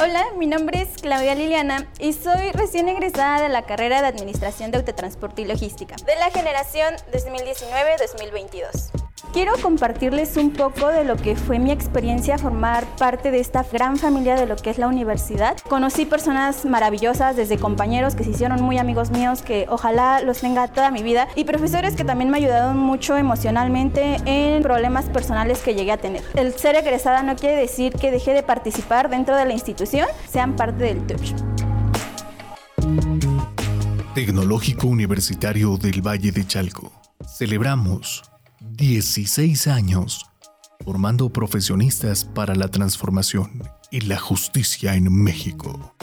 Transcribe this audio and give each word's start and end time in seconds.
Hola, 0.00 0.24
mi 0.36 0.46
nombre 0.46 0.82
es 0.82 1.00
Claudia 1.00 1.36
Liliana 1.36 1.86
y 2.00 2.14
soy 2.14 2.50
recién 2.50 2.88
egresada 2.88 3.40
de 3.40 3.48
la 3.48 3.62
carrera 3.62 4.02
de 4.02 4.08
Administración 4.08 4.72
de 4.72 4.78
Autotransporte 4.78 5.42
y 5.42 5.44
Logística 5.44 5.94
de 6.04 6.16
la 6.16 6.32
generación 6.32 6.96
2019-2022. 7.12 9.03
Quiero 9.34 9.54
compartirles 9.60 10.36
un 10.36 10.52
poco 10.52 10.86
de 10.86 11.02
lo 11.02 11.16
que 11.16 11.34
fue 11.34 11.58
mi 11.58 11.72
experiencia 11.72 12.38
formar 12.38 12.86
parte 12.96 13.32
de 13.32 13.40
esta 13.40 13.64
gran 13.64 13.96
familia 13.96 14.36
de 14.36 14.46
lo 14.46 14.54
que 14.54 14.70
es 14.70 14.78
la 14.78 14.86
universidad. 14.86 15.56
Conocí 15.68 16.04
personas 16.04 16.64
maravillosas, 16.64 17.34
desde 17.34 17.58
compañeros 17.58 18.14
que 18.14 18.22
se 18.22 18.30
hicieron 18.30 18.62
muy 18.62 18.78
amigos 18.78 19.10
míos, 19.10 19.42
que 19.42 19.66
ojalá 19.68 20.20
los 20.20 20.38
tenga 20.38 20.68
toda 20.68 20.92
mi 20.92 21.02
vida, 21.02 21.26
y 21.34 21.42
profesores 21.42 21.96
que 21.96 22.04
también 22.04 22.30
me 22.30 22.38
ayudaron 22.38 22.78
mucho 22.78 23.16
emocionalmente 23.16 24.18
en 24.24 24.62
problemas 24.62 25.06
personales 25.06 25.58
que 25.62 25.74
llegué 25.74 25.90
a 25.90 25.96
tener. 25.96 26.22
El 26.34 26.52
ser 26.52 26.76
egresada 26.76 27.24
no 27.24 27.34
quiere 27.34 27.56
decir 27.56 27.92
que 27.92 28.12
dejé 28.12 28.34
de 28.34 28.44
participar 28.44 29.10
dentro 29.10 29.36
de 29.36 29.46
la 29.46 29.52
institución, 29.52 30.06
sean 30.30 30.54
parte 30.54 30.84
del 30.84 31.04
TUCH. 31.08 31.34
Tecnológico 34.14 34.86
Universitario 34.86 35.76
del 35.76 36.06
Valle 36.06 36.30
de 36.30 36.46
Chalco. 36.46 36.92
Celebramos 37.26 38.22
16 38.72 39.66
años 39.68 40.26
formando 40.84 41.30
profesionistas 41.30 42.24
para 42.24 42.54
la 42.54 42.68
transformación 42.68 43.62
y 43.90 44.00
la 44.02 44.18
justicia 44.18 44.94
en 44.94 45.12
México. 45.12 45.94